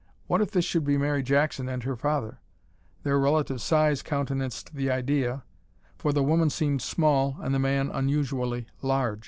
[0.25, 2.39] What if this should be Mary Jackson and her father?
[3.03, 5.43] Their relative size countenanced the idea,
[5.95, 9.19] for the woman seemed small and the man unusually large.